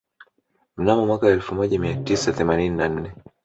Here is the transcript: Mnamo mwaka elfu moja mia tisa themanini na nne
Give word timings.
Mnamo 0.77 1.05
mwaka 1.05 1.27
elfu 1.27 1.55
moja 1.55 1.79
mia 1.79 1.95
tisa 1.95 2.33
themanini 2.33 2.75
na 2.75 2.87
nne 2.89 3.11